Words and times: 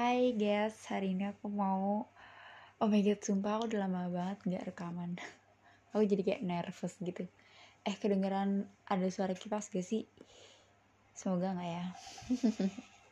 Hai 0.00 0.32
guys, 0.32 0.80
hari 0.88 1.12
ini 1.12 1.28
aku 1.28 1.52
mau 1.52 2.08
Oh 2.80 2.88
my 2.88 3.04
god, 3.04 3.20
sumpah 3.20 3.60
aku 3.60 3.68
udah 3.68 3.84
lama 3.84 4.08
banget 4.08 4.38
gak 4.48 4.72
rekaman. 4.72 5.20
Aku 5.92 6.08
jadi 6.08 6.24
kayak 6.24 6.40
nervous 6.40 6.96
gitu. 7.04 7.28
Eh 7.84 7.92
kedengeran 8.00 8.64
ada 8.88 9.04
suara 9.12 9.36
kipas 9.36 9.68
gak 9.68 9.84
sih? 9.84 10.08
Semoga 11.12 11.52
gak 11.52 11.68
ya. 11.68 11.84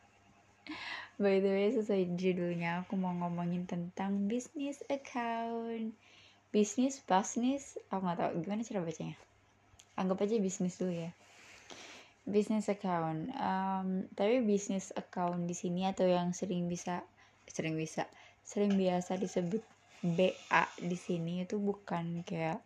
By 1.21 1.45
the 1.45 1.53
way, 1.53 1.77
sesuai 1.77 2.17
judulnya 2.17 2.81
aku 2.81 2.97
mau 2.97 3.13
ngomongin 3.13 3.69
tentang 3.69 4.25
business 4.25 4.81
account. 4.89 5.93
Bisnis, 6.57 7.05
bisnis, 7.05 7.77
aku 7.93 8.01
gak 8.01 8.17
tau 8.17 8.33
gimana 8.33 8.65
cara 8.65 8.81
bacanya? 8.81 9.21
Anggap 9.93 10.25
aja 10.25 10.41
bisnis 10.41 10.81
dulu 10.81 11.05
ya 11.05 11.13
business 12.29 12.69
account. 12.69 13.33
Um, 13.35 14.07
tapi 14.13 14.45
business 14.45 14.93
account 14.95 15.49
di 15.49 15.57
sini 15.57 15.89
atau 15.89 16.05
yang 16.05 16.37
sering 16.37 16.69
bisa 16.69 17.03
sering 17.49 17.75
bisa 17.75 18.05
sering 18.45 18.77
biasa 18.77 19.17
disebut 19.17 19.65
BA 20.05 20.65
di 20.79 20.97
sini 20.97 21.43
itu 21.43 21.59
bukan 21.59 22.23
kayak 22.23 22.63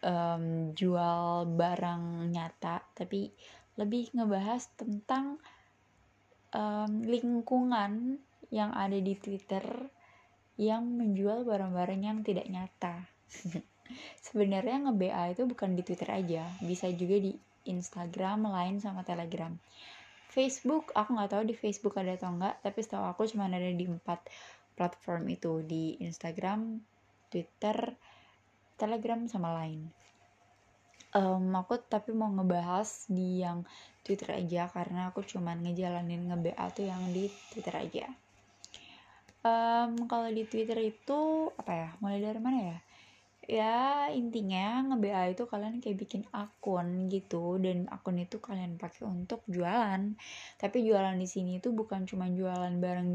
um, 0.00 0.72
jual 0.72 1.44
barang 1.44 2.32
nyata 2.32 2.80
tapi 2.96 3.30
lebih 3.76 4.08
ngebahas 4.16 4.64
tentang 4.78 5.36
um, 6.56 7.04
lingkungan 7.04 8.16
yang 8.48 8.72
ada 8.72 8.96
di 8.96 9.12
Twitter 9.18 9.62
yang 10.56 10.88
menjual 10.96 11.44
barang-barang 11.44 12.00
yang 12.00 12.18
tidak 12.24 12.48
nyata. 12.48 13.04
Sebenarnya 14.24 14.88
nge-BA 14.88 15.36
itu 15.36 15.44
bukan 15.44 15.76
di 15.76 15.84
Twitter 15.84 16.08
aja 16.10 16.48
bisa 16.64 16.88
juga 16.90 17.20
di 17.20 17.36
Instagram, 17.66 18.46
Line, 18.46 18.78
sama 18.78 19.02
Telegram. 19.02 19.52
Facebook, 20.30 20.92
aku 20.92 21.16
nggak 21.16 21.32
tahu 21.32 21.42
di 21.48 21.54
Facebook 21.56 21.96
ada 21.96 22.12
atau 22.12 22.34
enggak, 22.34 22.60
tapi 22.60 22.78
setahu 22.84 23.08
aku 23.08 23.24
cuma 23.30 23.48
ada 23.48 23.58
di 23.58 23.86
empat 23.88 24.20
platform 24.76 25.24
itu 25.32 25.64
di 25.64 25.96
Instagram, 26.04 26.82
Twitter, 27.32 27.96
Telegram, 28.76 29.24
sama 29.24 29.56
Line. 29.62 29.88
Um, 31.16 31.56
aku 31.56 31.80
tapi 31.80 32.12
mau 32.12 32.28
ngebahas 32.28 33.08
di 33.08 33.40
yang 33.40 33.64
Twitter 34.04 34.36
aja 34.36 34.68
karena 34.68 35.08
aku 35.08 35.24
cuma 35.24 35.56
ngejalanin 35.56 36.28
nge-BA 36.28 36.66
tuh 36.76 36.84
yang 36.84 37.00
di 37.10 37.32
Twitter 37.48 37.72
aja. 37.72 38.06
Um, 39.40 40.04
kalau 40.10 40.28
di 40.28 40.44
Twitter 40.44 40.76
itu 40.84 41.48
apa 41.56 41.72
ya? 41.72 41.88
Mulai 42.04 42.20
dari 42.20 42.40
mana 42.42 42.58
ya? 42.60 42.78
Ya 43.46 44.10
intinya 44.10 44.82
nge-BA 44.90 45.38
itu 45.38 45.46
kalian 45.46 45.78
kayak 45.78 45.98
bikin 46.02 46.22
akun 46.34 47.06
gitu 47.06 47.62
dan 47.62 47.86
akun 47.88 48.18
itu 48.18 48.42
kalian 48.42 48.74
pakai 48.78 49.06
untuk 49.06 49.46
jualan. 49.46 50.18
Tapi 50.58 50.78
jualan 50.82 51.14
di 51.14 51.28
sini 51.30 51.62
itu 51.62 51.70
bukan 51.70 52.04
cuma 52.10 52.26
jualan 52.26 52.74
barang 52.76 53.08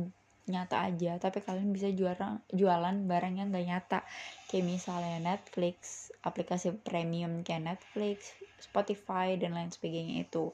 nyata 0.49 0.89
aja 0.89 1.21
tapi 1.21 1.39
kalian 1.45 1.69
bisa 1.69 1.93
jualan 1.93 2.41
jualan 2.49 2.97
barang 3.05 3.33
yang 3.37 3.51
gak 3.51 3.67
nyata. 3.67 3.99
Kayak 4.47 4.65
misalnya 4.67 5.19
Netflix 5.19 6.09
aplikasi 6.23 6.73
premium 6.79 7.43
kayak 7.43 7.75
Netflix 7.75 8.35
Spotify 8.61 9.35
dan 9.35 9.57
lain 9.57 9.73
sebagainya 9.73 10.23
itu 10.25 10.53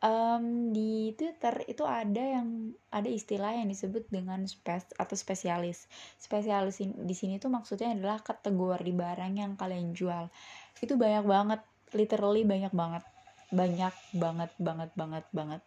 um, 0.00 0.72
di 0.72 1.12
Twitter 1.16 1.64
itu 1.68 1.84
ada 1.84 2.20
yang 2.20 2.72
ada 2.88 3.08
istilah 3.08 3.52
yang 3.56 3.68
disebut 3.68 4.08
dengan 4.08 4.44
spes 4.48 4.88
atau 4.96 5.16
spesialis. 5.16 5.86
Spesialis 6.16 6.80
di 6.80 7.14
sini 7.16 7.36
tuh 7.36 7.52
maksudnya 7.52 7.92
adalah 7.92 8.20
kategori 8.24 8.90
barang 8.92 9.34
yang 9.36 9.52
kalian 9.56 9.92
jual. 9.92 10.28
Itu 10.80 10.96
banyak 10.96 11.24
banget, 11.24 11.60
literally 11.92 12.42
banyak 12.44 12.72
banget. 12.72 13.04
Banyak 13.52 13.94
banget 14.16 14.50
banget 14.56 14.90
banget 14.96 15.24
banget. 15.32 15.62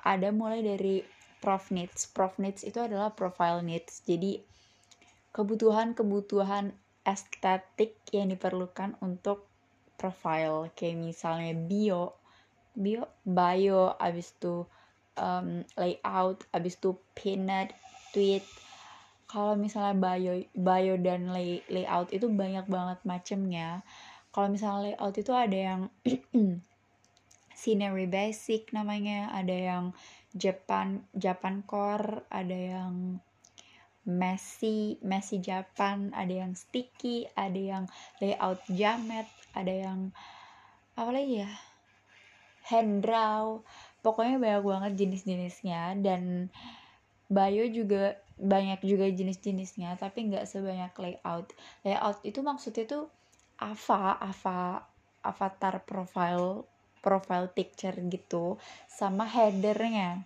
Ada 0.00 0.28
mulai 0.32 0.60
dari 0.64 1.04
prof 1.40 1.72
needs. 1.72 2.08
Prof 2.08 2.36
needs 2.36 2.64
itu 2.64 2.80
adalah 2.80 3.12
profile 3.16 3.64
needs. 3.64 4.04
Jadi 4.04 4.40
kebutuhan-kebutuhan 5.32 6.74
estetik 7.06 7.96
yang 8.12 8.28
diperlukan 8.28 8.98
untuk 9.00 9.48
profile 9.96 10.72
kayak 10.72 10.96
misalnya 10.96 11.52
bio 11.52 12.19
bio 12.74 13.08
bio 13.26 13.94
abis 13.98 14.34
itu 14.38 14.66
um, 15.18 15.62
layout 15.76 16.46
abis 16.54 16.78
itu 16.78 16.96
peanut 17.14 17.72
tweet. 18.14 18.42
Kalau 19.30 19.54
misalnya 19.54 19.94
bio 19.94 20.42
bio 20.58 20.94
dan 20.98 21.30
lay, 21.30 21.62
layout 21.70 22.10
itu 22.10 22.26
banyak 22.26 22.66
banget 22.66 22.98
macemnya. 23.06 23.86
Kalau 24.34 24.50
misalnya 24.50 24.94
layout 24.94 25.14
itu 25.18 25.32
ada 25.34 25.58
yang 25.58 25.80
scenery 27.60 28.08
basic 28.08 28.72
namanya 28.72 29.28
ada 29.36 29.52
yang 29.52 29.84
Japan 30.32 31.04
Japan 31.12 31.60
core 31.68 32.24
ada 32.32 32.56
yang 32.56 33.20
messy 34.08 34.96
messy 35.04 35.44
Japan 35.44 36.08
ada 36.16 36.32
yang 36.32 36.56
sticky 36.56 37.28
ada 37.36 37.60
yang 37.60 37.84
layout 38.24 38.64
jamet 38.72 39.28
ada 39.52 39.68
yang 39.68 39.98
apa 40.96 41.10
lagi 41.12 41.44
ya 41.44 41.52
hand 42.70 43.02
draw 43.02 43.60
pokoknya 44.00 44.40
banyak 44.40 44.64
banget 44.64 44.92
jenis-jenisnya 44.96 46.00
dan 46.00 46.48
bio 47.30 47.64
juga 47.70 48.16
banyak 48.40 48.80
juga 48.82 49.06
jenis-jenisnya 49.06 50.00
tapi 50.00 50.32
nggak 50.32 50.48
sebanyak 50.48 50.90
layout. 50.96 51.52
Layout 51.84 52.18
itu 52.24 52.40
maksudnya 52.40 52.88
tuh 52.88 53.04
ava 53.60 54.16
ava 54.16 54.88
avatar 55.20 55.84
profile 55.84 56.64
profile 57.04 57.52
picture 57.52 57.94
gitu 58.08 58.56
sama 58.88 59.28
headernya. 59.28 60.24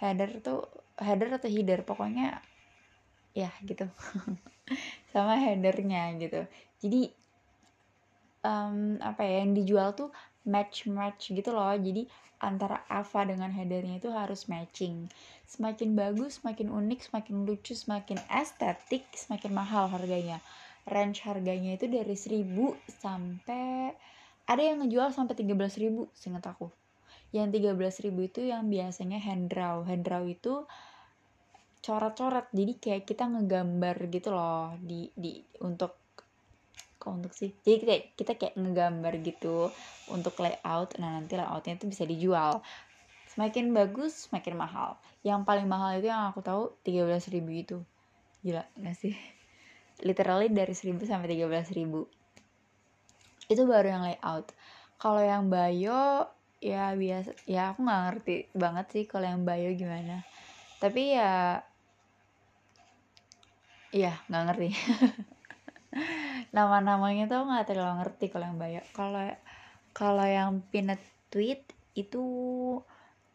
Header 0.00 0.40
tuh 0.40 0.64
header 0.96 1.36
atau 1.36 1.52
header 1.52 1.84
pokoknya 1.84 2.40
ya 3.36 3.52
gitu. 3.62 3.84
Sama 5.12 5.36
headernya 5.36 6.16
gitu. 6.16 6.40
Jadi 6.80 7.12
um, 8.42 8.96
apa 9.02 9.22
ya 9.22 9.44
yang 9.44 9.52
dijual 9.52 9.92
tuh 9.92 10.08
match 10.46 10.88
match 10.88 11.32
gitu 11.32 11.50
loh. 11.52 11.72
Jadi 11.76 12.08
antara 12.40 12.88
Ava 12.88 13.28
dengan 13.28 13.52
headernya 13.52 14.00
itu 14.00 14.08
harus 14.08 14.48
matching. 14.48 15.12
Semakin 15.44 15.92
bagus 15.92 16.40
semakin 16.40 16.72
unik 16.72 17.12
semakin 17.12 17.44
lucu 17.44 17.76
semakin 17.76 18.16
estetik 18.32 19.04
semakin 19.12 19.52
mahal 19.52 19.92
harganya. 19.92 20.40
Range 20.88 21.16
harganya 21.28 21.76
itu 21.76 21.86
dari 21.86 22.16
1000 22.16 22.48
sampai 23.04 23.92
ada 24.48 24.62
yang 24.64 24.82
ngejual 24.82 25.12
sampai 25.12 25.36
13.000 25.36 26.10
seingat 26.16 26.44
aku. 26.48 26.72
Yang 27.30 27.62
13.000 27.62 28.10
itu 28.26 28.40
yang 28.42 28.66
biasanya 28.66 29.20
hand 29.22 29.52
draw. 29.52 29.86
Hand 29.86 30.02
draw 30.02 30.24
itu 30.26 30.66
coret-coret. 31.84 32.50
Jadi 32.50 32.72
kayak 32.80 33.04
kita 33.06 33.28
ngegambar 33.30 34.10
gitu 34.10 34.34
loh 34.34 34.74
di 34.80 35.12
di 35.14 35.38
untuk 35.62 36.09
kok 37.00 37.16
untuk 37.16 37.32
sih. 37.32 37.56
Jadi 37.64 37.76
kita, 37.80 37.94
kita 38.12 38.32
kayak 38.36 38.54
ngegambar 38.60 39.16
gitu 39.24 39.72
untuk 40.12 40.36
layout. 40.36 41.00
Nah 41.00 41.16
nanti 41.16 41.40
layoutnya 41.40 41.80
itu 41.80 41.88
bisa 41.88 42.04
dijual. 42.04 42.60
Semakin 43.32 43.72
bagus 43.72 44.28
semakin 44.28 44.60
mahal. 44.60 45.00
Yang 45.24 45.40
paling 45.48 45.64
mahal 45.64 45.96
itu 45.96 46.12
yang 46.12 46.28
aku 46.28 46.44
tahu 46.44 46.76
13.000 46.84 47.48
itu 47.48 47.80
gila 48.44 48.68
gak 48.76 48.96
sih? 49.00 49.16
Literally 50.06 50.52
dari 50.52 50.76
1000 50.76 51.08
sampai 51.08 51.32
13.000 51.32 52.04
itu 53.50 53.62
baru 53.66 53.86
yang 53.96 54.02
layout. 54.04 54.52
Kalau 55.00 55.24
yang 55.24 55.48
bio 55.48 56.28
ya 56.60 56.92
biasa 56.92 57.32
ya 57.48 57.72
aku 57.72 57.88
nggak 57.88 58.02
ngerti 58.04 58.36
banget 58.52 58.86
sih 58.92 59.04
kalau 59.08 59.24
yang 59.24 59.42
bio 59.48 59.72
gimana. 59.72 60.22
Tapi 60.76 61.16
ya 61.16 61.64
iya 63.90 64.14
nggak 64.30 64.44
ngerti 64.46 64.68
nama-namanya 66.56 67.26
tuh 67.26 67.46
nggak 67.46 67.66
terlalu 67.66 67.94
ngerti 68.02 68.26
kalau 68.30 68.46
yang 68.46 68.58
banyak. 68.58 68.84
Kalau 68.94 69.22
kalau 69.90 70.26
yang 70.26 70.62
peanut 70.70 71.02
tweet 71.30 71.66
itu 71.98 72.22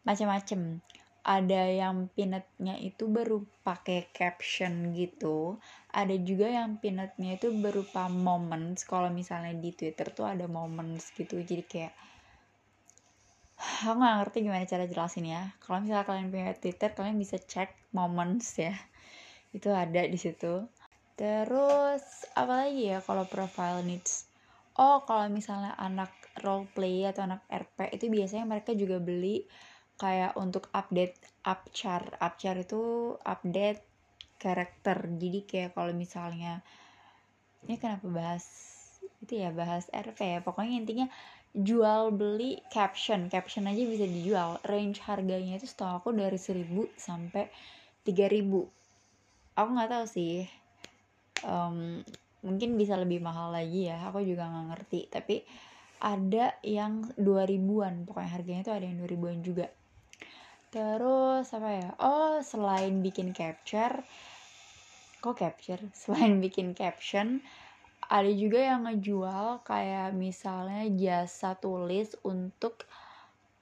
macam-macam 0.08 0.80
ada 1.26 1.62
yang 1.66 2.06
peanutnya 2.14 2.78
itu 2.78 3.10
baru 3.10 3.42
pakai 3.66 4.14
caption 4.14 4.94
gitu. 4.94 5.58
Ada 5.90 6.14
juga 6.22 6.46
yang 6.46 6.78
peanutnya 6.78 7.34
itu 7.34 7.50
berupa 7.50 8.06
moments. 8.06 8.86
Kalau 8.86 9.10
misalnya 9.10 9.58
di 9.58 9.74
twitter 9.74 10.14
tuh 10.14 10.30
ada 10.30 10.46
moments 10.46 11.10
gitu. 11.18 11.42
Jadi 11.42 11.66
kayak 11.66 11.94
aku 13.56 13.98
nggak 13.98 14.16
ngerti 14.22 14.38
gimana 14.44 14.68
cara 14.68 14.84
jelasin 14.84 15.26
ya 15.32 15.42
kalau 15.64 15.80
misalnya 15.80 16.04
kalian 16.04 16.28
punya 16.28 16.52
twitter 16.60 16.92
kalian 16.92 17.16
bisa 17.18 17.36
cek 17.42 17.74
moments 17.90 18.54
ya. 18.62 18.76
Itu 19.50 19.74
ada 19.74 20.06
di 20.06 20.18
situ 20.20 20.62
Terus 21.16 22.04
apa 22.36 22.68
lagi 22.68 22.92
ya 22.92 23.00
kalau 23.00 23.24
profile 23.24 23.80
needs? 23.80 24.28
Oh, 24.76 25.00
kalau 25.08 25.32
misalnya 25.32 25.72
anak 25.80 26.12
role 26.44 26.68
play 26.76 27.08
atau 27.08 27.24
anak 27.24 27.40
RP 27.48 27.96
itu 27.96 28.12
biasanya 28.12 28.44
mereka 28.44 28.76
juga 28.76 29.00
beli 29.00 29.48
kayak 29.96 30.36
untuk 30.36 30.68
update 30.76 31.16
upchar. 31.48 32.20
Upchar 32.20 32.60
itu 32.60 33.16
update 33.24 33.80
karakter. 34.36 35.08
Jadi 35.16 35.48
kayak 35.48 35.72
kalau 35.72 35.96
misalnya 35.96 36.60
ini 37.64 37.80
kenapa 37.80 38.04
bahas 38.12 38.44
itu 39.24 39.40
ya 39.40 39.48
bahas 39.56 39.88
RP 39.88 40.20
ya. 40.20 40.40
Pokoknya 40.44 40.84
intinya 40.84 41.06
jual 41.56 42.12
beli 42.12 42.60
caption. 42.68 43.32
Caption 43.32 43.64
aja 43.64 43.80
bisa 43.88 44.04
dijual. 44.04 44.60
Range 44.68 45.00
harganya 45.08 45.56
itu 45.56 45.64
setahu 45.64 46.04
aku 46.04 46.08
dari 46.12 46.36
1000 46.36 46.92
sampai 47.00 47.48
3000 48.04 48.68
aku 49.56 49.68
nggak 49.72 49.90
tahu 49.90 50.06
sih 50.06 50.44
um, 51.46 52.02
mungkin 52.42 52.74
bisa 52.74 52.98
lebih 52.98 53.22
mahal 53.22 53.54
lagi 53.54 53.88
ya 53.88 54.02
aku 54.10 54.20
juga 54.26 54.50
nggak 54.50 54.66
ngerti. 54.74 55.00
Tapi 55.08 55.36
ada 56.02 56.58
yang 56.60 57.06
2000-an 57.16 58.04
pokoknya 58.04 58.30
harganya 58.34 58.62
tuh 58.66 58.74
ada 58.76 58.84
yang 58.84 58.98
2000-an 59.00 59.38
juga. 59.40 59.66
Terus 60.74 61.46
apa 61.54 61.70
ya? 61.72 61.90
Oh 62.02 62.42
selain 62.42 63.00
bikin 63.00 63.30
capture 63.32 64.02
kok 65.24 65.38
capture? 65.40 65.80
Selain 65.96 66.38
bikin 66.42 66.76
caption 66.76 67.40
ada 68.06 68.30
juga 68.30 68.62
yang 68.62 68.86
ngejual 68.86 69.66
kayak 69.66 70.14
misalnya 70.14 70.86
jasa 70.94 71.58
tulis 71.58 72.14
untuk 72.22 72.86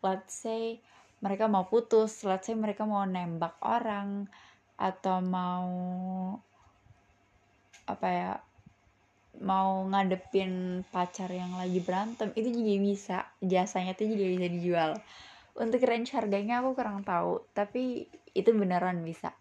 let's 0.04 0.44
say 0.44 0.76
mereka 1.25 1.48
mau 1.48 1.64
putus 1.64 2.20
let's 2.28 2.44
say 2.44 2.52
mereka 2.52 2.84
mau 2.84 3.08
nembak 3.08 3.56
orang 3.64 4.28
atau 4.76 5.25
mau 5.25 5.64
apa 7.84 8.08
ya 8.08 8.32
mau 9.42 9.82
ngadepin 9.90 10.84
pacar 10.94 11.26
yang 11.32 11.58
lagi 11.58 11.82
berantem 11.82 12.31
itu 12.38 12.54
juga 12.54 12.75
bisa. 12.78 13.19
Jasanya 13.42 13.98
tuh 13.98 14.06
juga 14.06 14.25
bisa 14.31 14.46
dijual. 14.46 14.90
Untuk 15.54 15.82
range 15.82 16.14
harganya 16.14 16.62
aku 16.62 16.78
kurang 16.78 17.02
tahu 17.02 17.42
tapi 17.54 18.06
itu 18.34 18.50
beneran 18.54 19.02
bisa. 19.02 19.34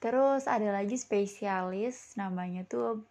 Terus 0.00 0.44
ada 0.44 0.68
lagi 0.72 1.00
spesialis 1.00 2.16
namanya 2.20 2.68
tuh 2.68 3.04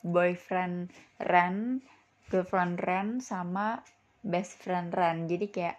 boyfriend 0.00 0.88
Ren 1.20 1.84
girlfriend 2.32 2.80
Ren 2.80 3.20
sama 3.20 3.84
best 4.24 4.56
friend 4.60 4.92
Ren. 4.96 5.28
Jadi 5.28 5.46
kayak 5.52 5.76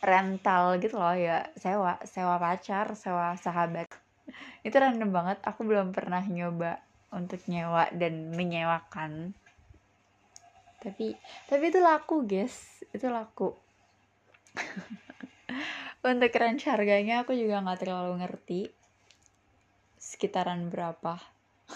rental 0.00 0.80
gitu 0.80 0.96
loh 0.96 1.12
ya. 1.12 1.44
Sewa 1.60 2.00
sewa 2.08 2.40
pacar 2.40 2.96
sewa 2.96 3.36
sahabat 3.36 3.99
itu 4.62 4.76
random 4.76 5.10
banget. 5.10 5.38
Aku 5.46 5.64
belum 5.64 5.92
pernah 5.96 6.20
nyoba 6.24 6.80
untuk 7.10 7.42
nyewa 7.50 7.90
dan 7.94 8.32
menyewakan. 8.34 9.34
Tapi 10.80 11.12
tapi 11.50 11.64
itu 11.68 11.80
laku 11.82 12.24
guys. 12.24 12.84
Itu 12.94 13.12
laku. 13.12 13.52
Untuk 16.00 16.32
range 16.32 16.64
harganya 16.64 17.28
aku 17.28 17.36
juga 17.36 17.60
nggak 17.60 17.80
terlalu 17.84 18.24
ngerti. 18.24 18.60
Sekitaran 20.00 20.72
berapa. 20.72 21.20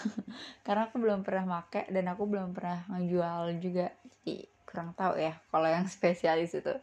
Karena 0.65 0.89
aku 0.89 0.97
belum 0.97 1.21
pernah 1.21 1.45
make 1.45 1.85
dan 1.93 2.09
aku 2.09 2.25
belum 2.25 2.57
pernah 2.57 2.89
ngejual 2.89 3.61
juga. 3.61 3.93
Jadi 4.01 4.49
kurang 4.65 4.97
tahu 4.97 5.21
ya 5.21 5.37
kalau 5.53 5.69
yang 5.69 5.85
spesialis 5.85 6.57
itu. 6.57 6.73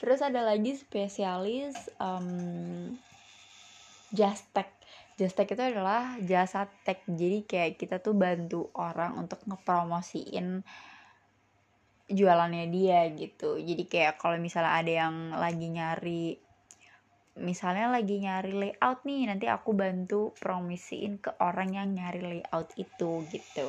Terus 0.00 0.24
ada 0.24 0.40
lagi 0.40 0.72
spesialis 0.72 1.76
um, 2.00 2.96
just 4.16 4.48
just 5.20 5.36
tech 5.36 5.52
itu 5.52 5.60
adalah 5.60 6.16
jasa 6.24 6.64
tech 6.80 7.04
jadi 7.04 7.44
kayak 7.44 7.76
kita 7.76 8.00
tuh 8.00 8.16
bantu 8.16 8.72
orang 8.72 9.20
untuk 9.20 9.44
ngepromosiin 9.44 10.64
jualannya 12.10 12.66
dia 12.74 13.06
gitu. 13.14 13.60
Jadi 13.62 13.86
kayak 13.86 14.18
kalau 14.18 14.34
misalnya 14.42 14.72
ada 14.74 14.92
yang 15.06 15.14
lagi 15.30 15.68
nyari 15.70 16.24
misalnya 17.40 17.88
lagi 17.88 18.18
nyari 18.18 18.52
layout 18.52 19.06
nih 19.06 19.30
nanti 19.30 19.46
aku 19.46 19.70
bantu 19.72 20.34
promosiin 20.36 21.22
ke 21.22 21.30
orang 21.38 21.70
yang 21.72 21.88
nyari 21.94 22.20
layout 22.20 22.74
itu 22.74 23.22
gitu. 23.30 23.66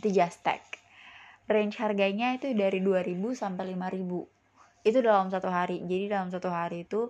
Itu 0.00 0.08
just 0.10 0.42
tag. 0.42 0.60
Range 1.46 1.76
harganya 1.78 2.34
itu 2.34 2.50
dari 2.56 2.82
2000 2.82 3.14
sampai 3.36 3.76
5000 3.76 4.88
itu 4.88 4.98
dalam 5.00 5.30
satu 5.30 5.48
hari. 5.48 5.80
Jadi 5.86 6.04
dalam 6.10 6.28
satu 6.34 6.50
hari 6.50 6.84
itu 6.84 7.08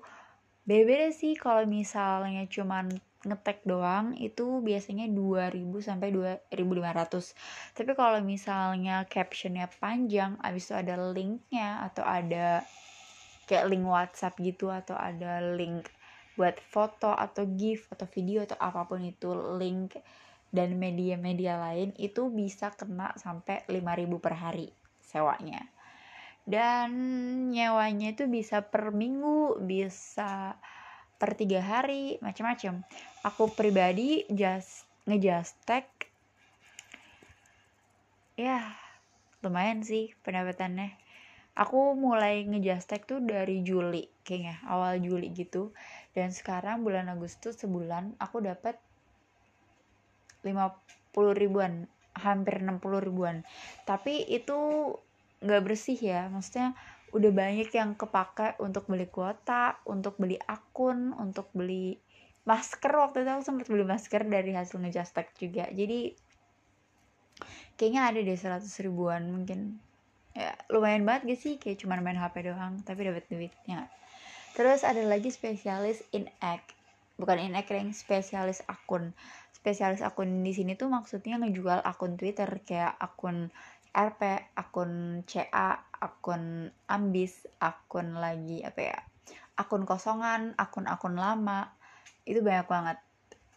beda-beda 0.69 1.09
sih 1.11 1.35
kalau 1.37 1.65
misalnya 1.65 2.45
cuman 2.49 2.93
ngetek 3.25 3.65
doang 3.65 4.13
itu 4.21 4.61
biasanya 4.61 5.09
2000 5.09 5.57
sampai 5.81 6.09
2500 6.13 7.77
tapi 7.77 7.93
kalau 7.97 8.21
misalnya 8.21 9.09
captionnya 9.09 9.69
panjang 9.81 10.37
abis 10.45 10.71
itu 10.71 10.75
ada 10.77 10.95
linknya 11.13 11.85
atau 11.89 12.05
ada 12.05 12.63
kayak 13.49 13.69
link 13.69 13.85
WhatsApp 13.85 14.37
gitu 14.41 14.73
atau 14.73 14.97
ada 14.97 15.41
link 15.57 15.89
buat 16.35 16.59
foto 16.59 17.15
atau 17.15 17.47
GIF 17.47 17.87
atau 17.95 18.07
video 18.11 18.43
atau 18.43 18.59
apa 18.59 18.85
pun 18.91 19.01
itu 19.07 19.31
link 19.59 19.95
dan 20.55 20.79
media-media 20.79 21.59
lain 21.59 21.91
itu 21.99 22.31
bisa 22.31 22.71
kena 22.75 23.11
sampai 23.19 23.67
5000 23.67 24.23
per 24.23 24.35
hari 24.39 24.71
sewanya. 25.03 25.67
Dan 26.45 26.91
nyewanya 27.51 28.13
itu 28.13 28.29
bisa 28.29 28.63
per 28.63 28.93
minggu 28.93 29.65
bisa 29.65 30.55
per 31.25 31.41
tiga 31.41 31.65
hari 31.65 32.21
macam-macam 32.21 32.85
aku 33.25 33.49
pribadi 33.57 34.29
just 34.29 34.85
ngejust 35.09 35.57
tag 35.65 35.89
ya 38.37 38.77
lumayan 39.41 39.81
sih 39.81 40.13
pendapatannya. 40.21 41.01
Aku 41.57 41.97
mulai 41.97 42.45
ngejust 42.45 42.93
tag 42.93 43.09
tuh 43.09 43.25
dari 43.25 43.65
Juli 43.65 44.05
kayaknya 44.21 44.61
awal 44.69 45.01
Juli 45.01 45.33
gitu. 45.33 45.73
Dan 46.13 46.29
sekarang 46.29 46.85
bulan 46.85 47.09
Agustus 47.09 47.57
sebulan 47.57 48.21
aku 48.21 48.45
dapat 48.45 48.77
50 50.45 50.61
ribuan 51.41 51.89
hampir 52.13 52.61
60 52.61 52.83
ribuan. 53.01 53.49
Tapi 53.89 54.29
itu 54.29 54.93
nggak 55.41 55.63
bersih 55.65 55.97
ya 55.97 56.29
maksudnya 56.29 56.77
udah 57.15 57.31
banyak 57.31 57.71
yang 57.71 57.95
kepake 57.95 58.59
untuk 58.59 58.91
beli 58.91 59.07
kuota, 59.07 59.79
untuk 59.87 60.19
beli 60.19 60.35
akun, 60.51 61.15
untuk 61.15 61.47
beli 61.55 61.95
masker. 62.43 62.91
Waktu 62.91 63.23
itu 63.23 63.31
aku 63.31 63.43
sempat 63.47 63.67
beli 63.71 63.87
masker 63.87 64.27
dari 64.27 64.51
hasil 64.51 64.83
ngejastek 64.83 65.31
juga. 65.39 65.71
Jadi 65.71 66.11
kayaknya 67.79 68.11
ada 68.11 68.19
deh 68.19 68.35
100 68.35 68.67
ribuan 68.83 69.31
mungkin. 69.31 69.79
Ya 70.35 70.59
lumayan 70.67 71.07
banget 71.07 71.23
gak 71.31 71.41
sih? 71.41 71.55
Kayak 71.63 71.87
cuman 71.87 72.03
main 72.03 72.19
HP 72.19 72.51
doang 72.51 72.83
tapi 72.83 73.07
dapat 73.07 73.31
duitnya. 73.31 73.87
Terus 74.59 74.83
ada 74.83 75.03
lagi 75.07 75.31
spesialis 75.31 76.03
in 76.11 76.27
act 76.43 76.75
bukan 77.15 77.39
in 77.39 77.55
act 77.55 77.71
yang 77.71 77.95
spesialis 77.95 78.67
akun. 78.67 79.15
Spesialis 79.55 80.03
akun 80.03 80.43
di 80.43 80.51
sini 80.51 80.75
tuh 80.75 80.91
maksudnya 80.91 81.39
ngejual 81.39 81.81
akun 81.87 82.19
Twitter. 82.19 82.51
Kayak 82.67 82.99
akun 82.99 83.55
RP, 83.95 84.51
akun 84.59 85.23
CA, 85.23 85.79
akun 86.05 86.69
ambis, 86.85 87.49
akun 87.57 88.21
lagi 88.21 88.61
apa 88.61 88.81
ya? 88.93 88.99
Akun 89.57 89.89
kosongan, 89.89 90.53
akun-akun 90.61 91.17
lama. 91.17 91.73
Itu 92.29 92.45
banyak 92.45 92.69
banget. 92.69 92.99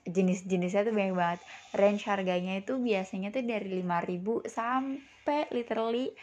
Jenis-jenisnya 0.07 0.87
tuh 0.87 0.95
banyak 0.95 1.15
banget. 1.19 1.39
Range 1.75 2.03
harganya 2.07 2.53
itu 2.55 2.79
biasanya 2.79 3.35
tuh 3.35 3.43
dari 3.43 3.67
5000 3.83 4.47
sampai 4.47 5.51
literally 5.51 6.15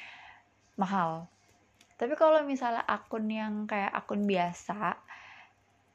mahal. 0.81 1.29
Tapi 2.01 2.17
kalau 2.17 2.41
misalnya 2.49 2.81
akun 2.89 3.29
yang 3.29 3.69
kayak 3.69 3.93
akun 3.93 4.25
biasa 4.25 4.97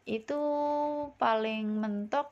itu 0.05 0.41
paling 1.17 1.65
mentok 1.81 2.29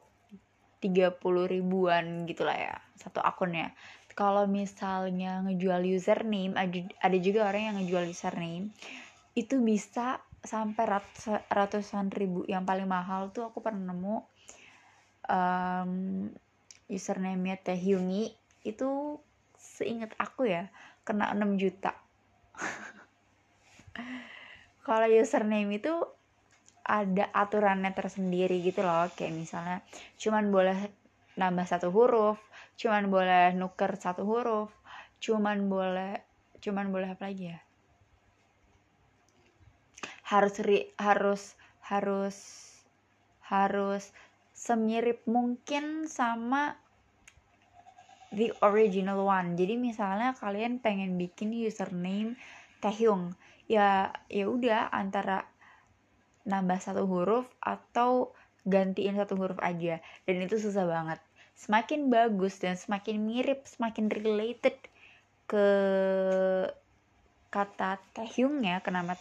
30 0.82 1.18
ribuan 1.50 2.26
gitu 2.30 2.46
lah 2.46 2.58
ya 2.58 2.76
satu 2.98 3.22
akunnya 3.22 3.74
kalau 4.18 4.50
misalnya 4.50 5.46
ngejual 5.46 5.86
username 5.86 6.58
ada 6.98 7.18
juga 7.22 7.46
orang 7.46 7.70
yang 7.70 7.76
ngejual 7.78 8.10
username 8.10 8.74
itu 9.38 9.62
bisa 9.62 10.18
sampai 10.42 10.90
ratus, 10.90 11.38
ratusan 11.46 12.10
ribu. 12.10 12.42
Yang 12.50 12.66
paling 12.66 12.90
mahal 12.90 13.30
tuh 13.30 13.46
aku 13.46 13.62
pernah 13.62 13.94
nemu 13.94 14.18
um, 15.30 15.92
username-nya 16.90 17.62
Teh 17.62 17.78
itu 18.66 18.90
seingat 19.54 20.18
aku 20.18 20.50
ya 20.50 20.74
kena 21.06 21.38
6 21.38 21.62
juta. 21.62 21.94
Kalau 24.88 25.06
username 25.06 25.78
itu 25.78 25.94
ada 26.82 27.30
aturannya 27.38 27.94
tersendiri 27.94 28.66
gitu 28.66 28.82
loh. 28.82 29.14
Kayak 29.14 29.38
misalnya 29.38 29.78
cuman 30.18 30.50
boleh 30.50 30.90
nambah 31.38 31.70
satu 31.70 31.94
huruf 31.94 32.42
cuman 32.78 33.10
boleh 33.14 33.54
nuker 33.54 33.94
satu 33.98 34.26
huruf 34.26 34.74
cuman 35.22 35.70
boleh 35.70 36.22
cuman 36.62 36.90
boleh 36.90 37.14
apa 37.14 37.30
lagi 37.30 37.54
ya? 37.54 37.60
Harus 40.28 40.60
ri, 40.60 40.92
harus 41.00 41.56
harus 41.88 42.38
harus 43.48 44.12
semirip 44.52 45.24
mungkin 45.24 46.10
sama 46.12 46.76
the 48.36 48.52
original 48.60 49.24
one. 49.24 49.56
Jadi 49.56 49.80
misalnya 49.80 50.36
kalian 50.36 50.84
pengen 50.84 51.16
bikin 51.16 51.56
username 51.56 52.36
Taehyung 52.84 53.34
ya 53.72 54.12
ya 54.28 54.46
udah 54.52 54.92
antara 54.92 55.48
nambah 56.48 56.80
satu 56.80 57.08
huruf 57.08 57.48
atau 57.64 58.36
gantiin 58.68 59.16
satu 59.16 59.40
huruf 59.40 59.58
aja. 59.64 60.04
Dan 60.28 60.44
itu 60.44 60.60
susah 60.60 60.84
banget 60.84 61.24
semakin 61.58 62.14
bagus 62.14 62.62
dan 62.62 62.78
semakin 62.78 63.18
mirip 63.18 63.66
semakin 63.66 64.14
related 64.14 64.78
ke 65.50 65.68
kata 67.50 67.98
Taehyungnya 68.14 68.86
ke 68.86 68.94
nama 68.94 69.18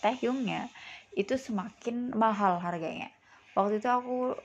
itu 1.16 1.34
semakin 1.40 2.12
mahal 2.12 2.60
harganya. 2.60 3.08
Waktu 3.56 3.80
itu 3.80 3.88
aku 3.88 4.36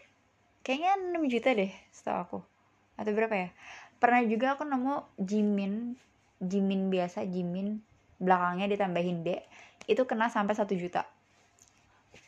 kayaknya 0.63 1.19
6 1.19 1.27
juta 1.27 1.51
deh 1.51 1.73
setahu 1.91 2.19
aku 2.23 2.39
atau 2.95 3.11
berapa 3.11 3.35
ya? 3.35 3.49
Pernah 3.99 4.23
juga 4.23 4.55
aku 4.55 4.63
nemu 4.63 4.95
Jimin 5.19 5.99
Jimin 6.39 6.87
biasa 6.87 7.27
Jimin 7.27 7.83
belakangnya 8.21 8.71
ditambahin 8.71 9.25
D 9.25 9.41
itu 9.89 10.05
kena 10.07 10.31
sampai 10.31 10.55
1 10.55 10.71
juta. 10.77 11.03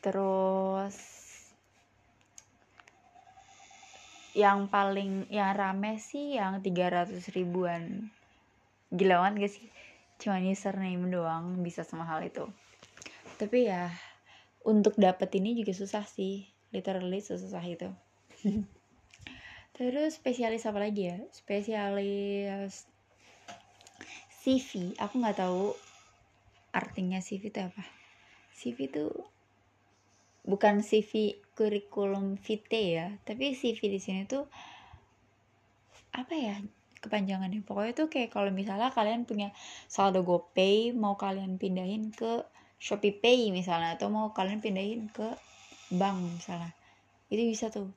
Terus 0.04 1.13
yang 4.34 4.66
paling 4.66 5.30
yang 5.30 5.54
rame 5.54 6.02
sih 6.02 6.38
yang 6.38 6.58
300 6.62 7.14
ribuan. 7.38 8.10
Gila 8.90 9.22
banget 9.22 9.34
gak 9.46 9.54
sih? 9.54 9.66
Cuma 10.18 10.42
username 10.42 11.10
doang 11.10 11.62
bisa 11.62 11.86
semahal 11.86 12.26
itu. 12.26 12.50
Tapi 13.38 13.70
ya 13.70 13.94
untuk 14.66 14.98
dapet 14.98 15.30
ini 15.38 15.54
juga 15.54 15.74
susah 15.78 16.06
sih. 16.06 16.50
Literally 16.74 17.22
susah 17.22 17.62
itu. 17.62 17.90
Terus 19.78 20.18
spesialis 20.18 20.66
apa 20.66 20.82
lagi 20.82 21.10
ya? 21.10 21.18
Spesialis 21.34 22.90
CV 24.44 24.98
aku 24.98 25.24
nggak 25.24 25.40
tahu 25.40 25.78
artinya 26.74 27.22
CV 27.22 27.54
itu 27.54 27.60
apa. 27.62 27.84
CV 28.54 28.90
itu 28.90 29.08
bukan 30.44 30.84
CV 30.84 31.40
kurikulum 31.56 32.36
vitae 32.40 33.00
ya 33.00 33.08
tapi 33.24 33.56
CV 33.56 33.80
di 33.88 34.00
sini 34.00 34.28
tuh 34.28 34.48
apa 36.14 36.34
ya 36.38 36.56
kepanjangannya. 37.04 37.68
Pokoknya 37.68 37.94
tuh 37.94 38.08
kayak 38.08 38.32
kalau 38.32 38.50
misalnya 38.56 38.96
kalian 38.96 39.28
punya 39.28 39.52
saldo 39.92 40.24
GoPay 40.24 40.96
mau 40.96 41.20
kalian 41.20 41.60
pindahin 41.60 42.16
ke 42.16 42.48
Shopee 42.80 43.16
Pay 43.16 43.52
misalnya 43.52 44.00
atau 44.00 44.08
mau 44.08 44.32
kalian 44.32 44.64
pindahin 44.64 45.12
ke 45.12 45.36
bank 45.92 46.40
misalnya 46.40 46.72
itu 47.28 47.44
bisa 47.44 47.68
tuh 47.68 47.92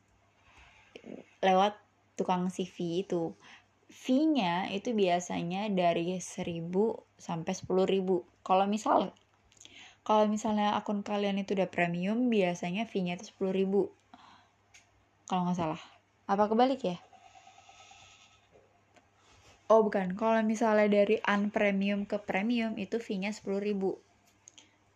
lewat 1.42 1.78
tukang 2.18 2.50
CV 2.50 3.06
itu. 3.06 3.34
Fee-nya 3.86 4.66
itu 4.74 4.92
biasanya 4.92 5.70
dari 5.70 6.18
1000 6.18 6.68
sampai 7.16 7.52
10.000 7.54 8.42
kalau 8.42 8.66
misal 8.66 9.14
kalau 10.06 10.30
misalnya 10.30 10.78
akun 10.78 11.02
kalian 11.02 11.42
itu 11.42 11.58
udah 11.58 11.66
premium 11.66 12.30
biasanya 12.30 12.86
fee-nya 12.86 13.18
itu 13.18 13.34
10.000 13.34 13.90
kalau 15.26 15.50
nggak 15.50 15.58
salah. 15.58 15.82
Apa 16.30 16.46
kebalik 16.46 16.86
ya? 16.86 16.96
Oh 19.66 19.82
bukan. 19.82 20.14
Kalau 20.14 20.38
misalnya 20.46 20.86
dari 20.86 21.18
unpremium 21.26 22.06
ke 22.06 22.22
premium 22.22 22.78
itu 22.78 23.02
fee-nya 23.02 23.34
10.000 23.34 23.98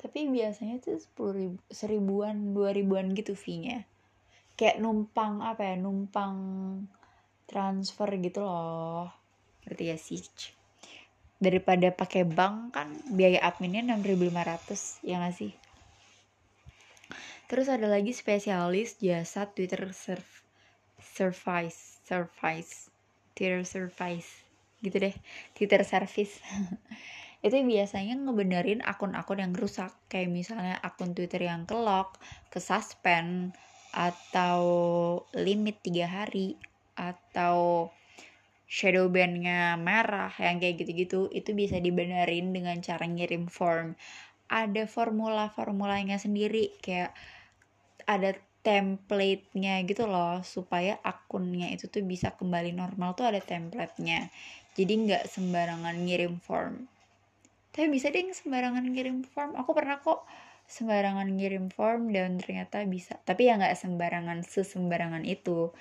tapi 0.00 0.25
biasanya 0.33 0.81
tuh 0.81 0.97
sepuluh 0.97 1.33
ribu 1.37 1.57
seribuan 1.69 2.57
dua 2.57 2.73
ribuan 2.73 3.12
gitu 3.12 3.37
fee-nya. 3.37 3.85
Kayak 4.57 4.81
numpang 4.81 5.45
apa 5.45 5.61
ya 5.61 5.76
numpang 5.76 6.37
transfer 7.45 8.09
gitu 8.17 8.40
loh. 8.40 9.12
Berarti 9.61 9.85
ya 9.93 9.97
sih 10.00 10.25
daripada 11.41 11.89
pakai 11.91 12.29
bank 12.29 12.77
kan 12.77 12.93
biaya 13.11 13.41
adminnya 13.41 13.83
6.500 13.97 15.03
ya 15.03 15.19
gak 15.25 15.35
sih? 15.35 15.53
Terus 17.51 17.67
ada 17.67 17.91
lagi 17.91 18.15
spesialis 18.15 19.01
jasa 19.03 19.51
Twitter 19.51 19.91
serv 19.91 20.23
service 21.01 21.99
service 22.07 22.93
Twitter 23.35 23.65
service 23.67 24.29
gitu 24.85 24.97
deh 25.01 25.17
Twitter 25.57 25.83
service. 25.83 26.39
Itu 27.45 27.57
biasanya 27.57 28.21
ngebenerin 28.21 28.85
akun-akun 28.85 29.41
yang 29.41 29.57
rusak. 29.57 29.97
Kayak 30.13 30.29
misalnya 30.29 30.77
akun 30.85 31.17
Twitter 31.17 31.41
yang 31.41 31.65
kelok, 31.65 32.21
ke 32.53 32.61
suspend 32.61 33.57
atau 33.91 34.61
limit 35.35 35.81
tiga 35.83 36.07
hari 36.07 36.55
atau 36.95 37.89
shadow 38.71 39.11
bandnya 39.11 39.75
merah 39.75 40.31
yang 40.39 40.62
kayak 40.62 40.79
gitu-gitu 40.79 41.27
itu 41.35 41.50
bisa 41.59 41.83
dibenerin 41.83 42.55
dengan 42.55 42.79
cara 42.79 43.03
ngirim 43.03 43.50
form. 43.50 43.99
Ada 44.47 44.87
formula-formulanya 44.87 46.23
sendiri 46.23 46.79
kayak 46.79 47.11
ada 48.07 48.39
template-nya 48.62 49.83
gitu 49.91 50.07
loh 50.07 50.47
supaya 50.47 51.03
akunnya 51.03 51.67
itu 51.75 51.91
tuh 51.91 52.07
bisa 52.07 52.31
kembali 52.39 52.71
normal 52.71 53.19
tuh 53.19 53.27
ada 53.27 53.43
template-nya. 53.43 54.31
Jadi 54.79 54.93
nggak 55.03 55.27
sembarangan 55.27 55.97
ngirim 56.07 56.39
form. 56.39 56.87
Tapi 57.75 57.87
bisa 57.91 58.15
deh 58.15 58.23
sembarangan 58.31 58.87
ngirim 58.87 59.27
form. 59.27 59.59
Aku 59.59 59.75
pernah 59.75 59.99
kok 59.99 60.31
sembarangan 60.71 61.27
ngirim 61.27 61.75
form 61.75 62.15
dan 62.15 62.39
ternyata 62.39 62.87
bisa. 62.87 63.19
Tapi 63.27 63.50
ya 63.50 63.59
nggak 63.59 63.75
sembarangan 63.75 64.47
sesembarangan 64.47 65.27
itu 65.27 65.75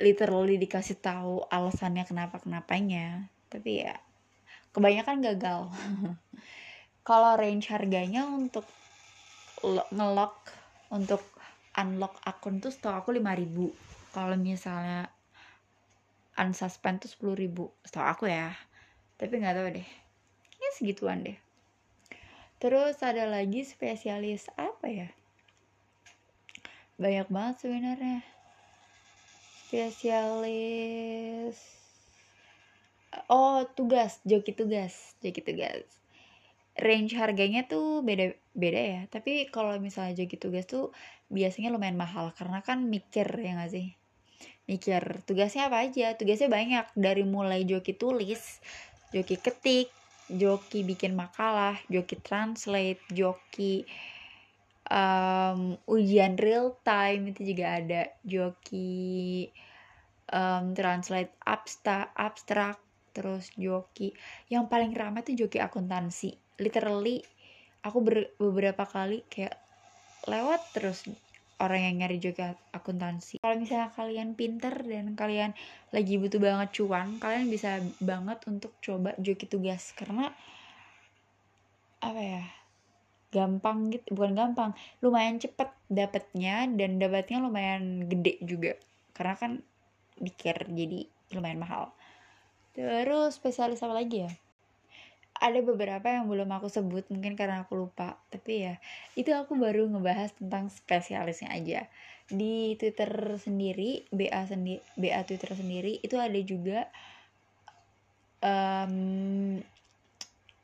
literally 0.00 0.56
dikasih 0.56 0.96
tahu 1.00 1.44
alasannya 1.52 2.06
kenapa 2.08 2.40
kenapanya. 2.40 3.28
Tapi 3.52 3.84
ya 3.84 3.96
kebanyakan 4.72 5.20
gagal. 5.20 5.60
Kalau 7.08 7.34
range 7.36 7.68
harganya 7.68 8.24
untuk 8.30 8.64
ngelock 9.92 10.54
untuk 10.92 11.22
unlock 11.76 12.20
akun 12.26 12.60
tuh 12.60 12.70
setahu 12.74 12.94
aku 12.98 13.08
5000 13.16 13.72
kalau 14.12 14.36
misalnya 14.36 15.08
unsuspend 16.36 17.00
tuh 17.00 17.08
10000 17.08 17.70
setahu 17.86 18.06
aku 18.06 18.24
ya. 18.28 18.52
Tapi 19.16 19.38
nggak 19.38 19.56
tahu 19.56 19.68
deh. 19.80 19.88
Segituan 20.72 21.20
deh. 21.20 21.36
Terus 22.56 22.96
ada 23.04 23.28
lagi 23.28 23.60
spesialis 23.66 24.48
apa 24.56 24.88
ya? 24.88 25.08
Banyak 26.96 27.28
banget 27.28 27.56
sebenarnya 27.66 28.31
spesialis 29.72 31.56
oh 33.32 33.64
tugas 33.72 34.20
joki 34.28 34.52
tugas 34.52 35.16
joki 35.24 35.40
tugas. 35.40 35.88
Range 36.76 37.08
harganya 37.16 37.64
tuh 37.64 38.04
beda 38.04 38.36
beda 38.52 38.82
ya. 38.84 39.02
Tapi 39.08 39.48
kalau 39.48 39.72
misalnya 39.80 40.12
joki 40.12 40.36
tugas 40.36 40.68
tuh 40.68 40.92
biasanya 41.32 41.72
lumayan 41.72 41.96
mahal 41.96 42.36
karena 42.36 42.60
kan 42.60 42.84
mikir 42.84 43.24
ya 43.24 43.56
gak 43.56 43.72
sih? 43.72 43.96
Mikir 44.68 45.24
tugasnya 45.24 45.72
apa 45.72 45.88
aja? 45.88 46.20
Tugasnya 46.20 46.52
banyak 46.52 46.92
dari 46.92 47.24
mulai 47.24 47.64
joki 47.64 47.96
tulis 47.96 48.60
joki 49.16 49.40
ketik 49.40 49.88
joki 50.28 50.84
bikin 50.84 51.16
makalah, 51.16 51.80
joki 51.88 52.20
translate, 52.20 53.00
joki 53.08 53.88
um, 54.92 55.80
ujian 55.88 56.36
real 56.36 56.76
time 56.84 57.32
itu 57.32 57.56
juga 57.56 57.80
ada, 57.80 58.02
joki 58.22 59.48
um, 60.28 60.76
translate 60.76 61.32
abstrak, 61.48 62.12
abstrak, 62.12 62.76
terus 63.16 63.48
joki 63.56 64.12
yang 64.52 64.68
paling 64.68 64.92
ramai 64.92 65.24
tuh 65.24 65.32
joki 65.36 65.58
akuntansi. 65.58 66.36
Literally 66.60 67.24
aku 67.82 67.98
ber, 68.04 68.36
beberapa 68.36 68.84
kali 68.84 69.24
kayak 69.32 69.56
lewat 70.28 70.60
terus 70.76 71.08
orang 71.62 71.80
yang 71.88 71.96
nyari 72.04 72.18
juga 72.18 72.58
akuntansi. 72.74 73.38
Kalau 73.38 73.56
misalnya 73.58 73.94
kalian 73.94 74.34
pinter 74.34 74.74
dan 74.82 75.14
kalian 75.14 75.54
lagi 75.94 76.18
butuh 76.18 76.42
banget 76.42 76.68
cuan, 76.82 77.22
kalian 77.22 77.46
bisa 77.48 77.78
banget 78.02 78.38
untuk 78.50 78.76
coba 78.82 79.14
joki 79.18 79.46
tugas 79.46 79.94
karena 79.94 80.30
apa 82.02 82.18
ya? 82.18 82.61
Gampang 83.32 83.88
gitu 83.88 84.12
bukan 84.12 84.36
gampang 84.36 84.70
lumayan 85.00 85.40
cepet 85.40 85.72
dapetnya 85.88 86.68
dan 86.76 87.00
dapatnya 87.00 87.40
lumayan 87.40 88.06
gede 88.06 88.38
juga. 88.44 88.76
Karena 89.16 89.34
kan 89.40 89.52
mikir 90.20 90.68
jadi 90.68 91.08
lumayan 91.32 91.58
mahal. 91.58 91.90
Terus 92.76 93.40
spesialis 93.40 93.80
apa 93.80 93.96
lagi 93.96 94.28
ya? 94.28 94.32
Ada 95.42 95.58
beberapa 95.64 96.06
yang 96.06 96.30
belum 96.30 96.46
aku 96.54 96.70
sebut 96.70 97.08
mungkin 97.08 97.34
karena 97.34 97.64
aku 97.64 97.74
lupa. 97.74 98.20
Tapi 98.28 98.52
ya 98.68 98.74
itu 99.16 99.32
aku 99.32 99.56
baru 99.56 99.88
ngebahas 99.88 100.36
tentang 100.36 100.68
spesialisnya 100.68 101.50
aja. 101.50 101.88
Di 102.28 102.76
Twitter 102.78 103.10
sendiri 103.40 104.06
BA 104.12 104.44
sendiri 104.46 104.84
BA 104.94 105.20
Twitter 105.26 105.56
sendiri 105.56 105.98
itu 106.00 106.14
ada 106.20 106.40
juga 106.44 106.86
um, 108.44 109.58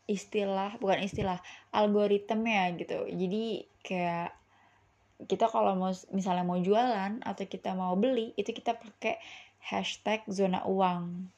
istilah 0.09 0.81
bukan 0.81 1.05
istilah 1.05 1.39
algoritma 1.71 2.73
gitu 2.81 3.05
jadi 3.13 3.45
kayak 3.85 4.31
kita 5.29 5.51
kalau 5.51 5.77
mau 5.77 5.93
misalnya 6.15 6.47
mau 6.47 6.57
jualan 6.57 7.21
atau 7.23 7.45
kita 7.45 7.77
mau 7.77 7.93
beli 7.99 8.33
itu 8.41 8.51
kita 8.57 8.75
pakai 8.75 9.21
hashtag 9.61 10.25
zona 10.31 10.65
uang 10.65 11.29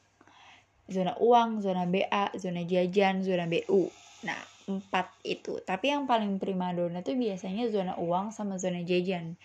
zona 0.91 1.15
uang, 1.17 1.63
zona 1.63 1.87
BA, 1.87 2.35
zona 2.35 2.61
jajan, 2.67 3.23
zona 3.23 3.47
BU. 3.47 3.87
Nah, 4.27 4.41
empat 4.67 5.07
itu. 5.23 5.57
Tapi 5.63 5.89
yang 5.89 6.05
paling 6.05 6.37
prima 6.37 6.75
dona 6.75 6.99
tuh 7.01 7.15
biasanya 7.15 7.71
zona 7.71 7.95
uang 7.97 8.35
sama 8.35 8.59
zona 8.59 8.83
jajan. 8.83 9.39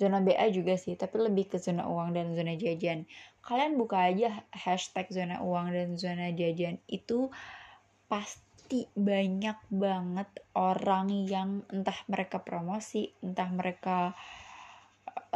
Zona 0.00 0.18
BA 0.24 0.50
juga 0.50 0.74
sih, 0.74 0.96
tapi 0.98 1.20
lebih 1.20 1.52
ke 1.52 1.60
zona 1.60 1.86
uang 1.86 2.16
dan 2.16 2.32
zona 2.34 2.56
jajan. 2.56 3.04
Kalian 3.44 3.78
buka 3.78 4.10
aja 4.10 4.42
hashtag 4.50 5.06
zona 5.12 5.44
uang 5.44 5.70
dan 5.70 5.94
zona 6.00 6.32
jajan 6.34 6.80
itu 6.88 7.30
pasti 8.10 8.41
banyak 8.96 9.58
banget 9.68 10.30
orang 10.56 11.08
yang 11.28 11.50
entah 11.68 11.96
mereka 12.08 12.40
promosi, 12.40 13.12
entah 13.20 13.48
mereka 13.52 14.16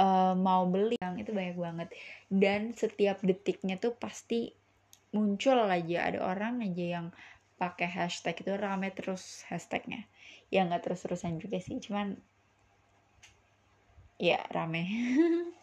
uh, 0.01 0.35
mau 0.35 0.65
beli. 0.69 0.97
Yang 1.01 1.29
itu 1.29 1.31
banyak 1.37 1.59
banget. 1.59 1.89
Dan 2.33 2.73
setiap 2.73 3.21
detiknya 3.21 3.77
tuh 3.77 3.93
pasti 3.97 4.53
muncul 5.13 5.61
aja. 5.69 6.09
Ada 6.09 6.19
orang 6.25 6.65
aja 6.65 6.85
yang 7.01 7.07
pakai 7.57 7.89
hashtag 7.89 8.41
itu 8.41 8.53
rame 8.57 8.93
terus 8.93 9.45
hashtagnya. 9.49 10.09
Ya 10.49 10.65
nggak 10.65 10.89
terus 10.89 11.05
terusan 11.05 11.37
juga 11.41 11.61
sih 11.61 11.77
cuman 11.81 12.17
ya 14.17 14.41
rame. 14.53 14.85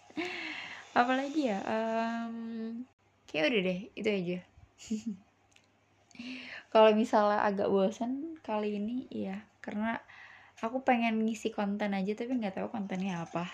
Apalagi 1.00 1.50
ya 1.50 1.58
um, 1.66 2.86
kayak 3.34 3.50
udah 3.50 3.62
deh 3.66 3.80
itu 3.98 4.10
aja 4.14 4.38
kalau 6.74 6.90
misalnya 6.98 7.46
agak 7.46 7.70
bosan 7.70 8.42
kali 8.42 8.82
ini 8.82 9.06
ya 9.14 9.46
karena 9.62 10.02
aku 10.58 10.82
pengen 10.82 11.22
ngisi 11.22 11.54
konten 11.54 11.94
aja 11.94 12.18
tapi 12.18 12.34
nggak 12.34 12.58
tahu 12.58 12.74
kontennya 12.74 13.22
apa. 13.22 13.46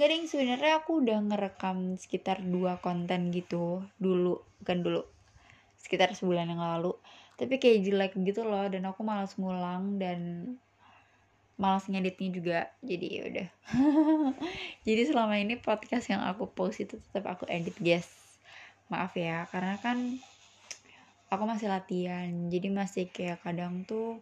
Yang 0.00 0.32
sebenarnya 0.32 0.80
aku 0.80 1.04
udah 1.04 1.20
ngerekam 1.28 2.00
sekitar 2.00 2.40
dua 2.40 2.80
konten 2.80 3.28
gitu 3.28 3.84
dulu 4.00 4.40
kan 4.64 4.80
dulu 4.80 5.04
sekitar 5.76 6.16
sebulan 6.16 6.48
yang 6.48 6.64
lalu. 6.64 6.96
Tapi 7.36 7.60
kayak 7.60 7.84
jelek 7.84 8.12
gitu 8.24 8.48
loh 8.48 8.64
dan 8.64 8.88
aku 8.88 9.04
malas 9.04 9.36
ngulang 9.36 10.00
dan 10.00 10.56
malas 11.60 11.84
ngeditnya 11.84 12.28
juga. 12.32 12.60
Jadi 12.80 13.06
ya 13.12 13.22
udah. 13.28 13.48
Jadi 14.88 15.02
selama 15.04 15.36
ini 15.36 15.60
podcast 15.60 16.08
yang 16.08 16.24
aku 16.24 16.48
post 16.48 16.80
itu 16.80 16.96
tetap 16.96 17.28
aku 17.28 17.44
edit 17.52 17.76
guys. 17.76 18.08
Maaf 18.88 19.12
ya 19.20 19.44
karena 19.52 19.76
kan 19.84 20.16
aku 21.32 21.44
masih 21.48 21.72
latihan. 21.72 22.28
Jadi 22.52 22.68
masih 22.68 23.04
kayak 23.08 23.40
kadang 23.40 23.88
tuh 23.88 24.20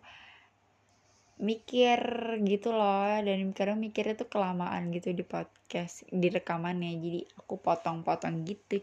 mikir 1.43 1.99
gitu 2.47 2.71
loh. 2.71 3.19
Dan 3.27 3.51
kadang 3.51 3.83
mikirnya 3.83 4.15
tuh 4.15 4.31
kelamaan 4.31 4.95
gitu 4.95 5.11
di 5.11 5.27
podcast 5.27 6.07
di 6.07 6.31
rekamannya. 6.31 6.93
Jadi 7.03 7.21
aku 7.35 7.59
potong-potong 7.59 8.47
gitu 8.47 8.79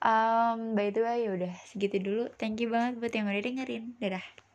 um, 0.00 0.72
by 0.72 0.88
the 0.90 1.02
way 1.04 1.28
udah 1.28 1.52
segitu 1.68 2.00
dulu. 2.00 2.24
Thank 2.40 2.64
you 2.64 2.72
banget 2.72 2.98
buat 2.98 3.12
yang 3.12 3.28
udah 3.28 3.44
dengerin. 3.44 3.84
Dadah 4.00 4.49